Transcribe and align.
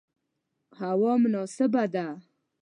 هوا 0.81 1.13
مناسبه 1.23 1.83
ده 1.93 2.07